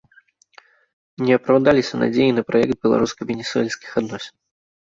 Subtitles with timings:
[1.27, 4.35] Не апраўдаліся надзеі і на праект беларуска-венесуэльскіх адносін.